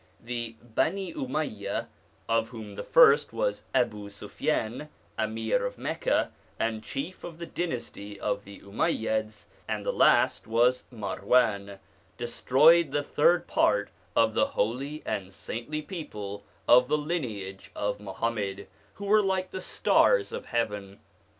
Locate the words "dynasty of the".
7.45-8.61